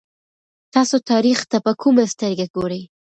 [0.73, 2.81] تاسو تاریخ ته په کومه سترګه ګورئ؟